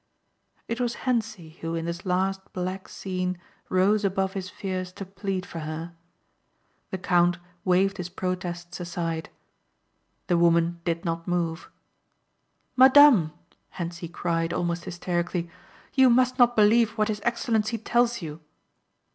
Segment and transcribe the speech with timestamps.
[0.67, 3.37] It was Hentzi who in this last black scene
[3.69, 5.93] rose above his fears to plead for her.
[6.89, 9.29] The count waved his protests aside.
[10.25, 11.69] The woman did not move.
[12.75, 13.31] "Madame,"
[13.77, 15.51] Hentzi cried almost hysterically.
[15.93, 18.41] "You must not believe what his excellency tells you."